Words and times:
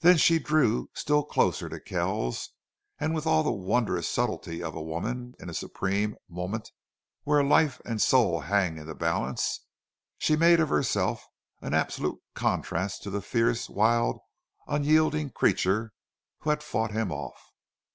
Then 0.00 0.18
she 0.18 0.38
drew 0.38 0.90
still 0.92 1.24
closer 1.24 1.70
to 1.70 1.80
Kells, 1.80 2.50
and 3.00 3.14
with 3.14 3.26
all 3.26 3.42
the 3.42 3.50
wondrous 3.50 4.06
subtlety 4.06 4.62
of 4.62 4.74
a 4.74 4.82
woman 4.82 5.32
in 5.40 5.48
a 5.48 5.54
supreme 5.54 6.14
moment 6.28 6.70
where 7.24 7.38
a 7.40 7.42
life 7.42 7.80
and 7.86 7.96
a 7.96 8.00
soul 8.00 8.40
hang 8.40 8.76
in 8.76 8.86
the 8.86 8.94
balance, 8.94 9.60
she 10.18 10.36
made 10.36 10.60
of 10.60 10.68
herself 10.68 11.24
an 11.62 11.72
absolute 11.72 12.20
contrast 12.34 13.02
to 13.04 13.08
the 13.08 13.22
fierce, 13.22 13.70
wild, 13.70 14.20
unyielding 14.66 15.30
creature 15.30 15.94
who 16.40 16.50
had 16.50 16.62
fought 16.62 16.90
him 16.90 17.10
off. 17.10 17.40